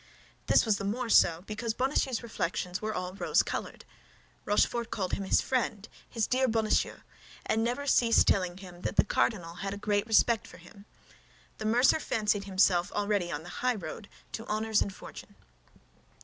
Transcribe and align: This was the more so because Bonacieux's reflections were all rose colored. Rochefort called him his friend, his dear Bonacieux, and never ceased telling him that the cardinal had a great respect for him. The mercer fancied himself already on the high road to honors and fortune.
This 0.47 0.65
was 0.65 0.77
the 0.77 0.83
more 0.83 1.09
so 1.09 1.43
because 1.45 1.75
Bonacieux's 1.75 2.23
reflections 2.23 2.81
were 2.81 2.91
all 2.95 3.13
rose 3.13 3.43
colored. 3.43 3.85
Rochefort 4.45 4.89
called 4.89 5.13
him 5.13 5.25
his 5.25 5.41
friend, 5.41 5.87
his 6.09 6.25
dear 6.25 6.47
Bonacieux, 6.47 7.01
and 7.45 7.63
never 7.63 7.85
ceased 7.85 8.25
telling 8.27 8.57
him 8.57 8.81
that 8.81 8.95
the 8.95 9.03
cardinal 9.03 9.53
had 9.57 9.75
a 9.75 9.77
great 9.77 10.07
respect 10.07 10.47
for 10.47 10.57
him. 10.57 10.85
The 11.59 11.65
mercer 11.65 11.99
fancied 11.99 12.45
himself 12.45 12.91
already 12.93 13.31
on 13.31 13.43
the 13.43 13.49
high 13.61 13.75
road 13.75 14.09
to 14.31 14.45
honors 14.47 14.81
and 14.81 14.91
fortune. 14.91 15.35